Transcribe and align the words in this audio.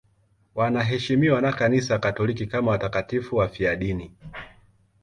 Wanaheshimiwa 0.55 1.41
na 1.41 1.53
Kanisa 1.53 1.99
Katoliki 1.99 2.45
kama 2.47 2.71
watakatifu 2.71 3.35
wafiadini. 3.35 4.11